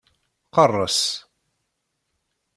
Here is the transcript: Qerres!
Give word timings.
Qerres! 0.57 0.97